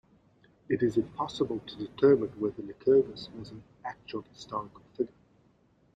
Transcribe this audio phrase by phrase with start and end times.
[0.67, 5.13] It is impossible to determine whether Lycurgus was an actual historical figure.